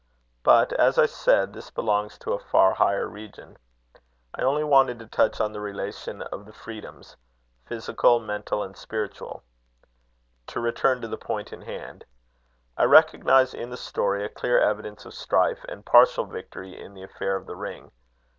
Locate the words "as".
0.73-0.97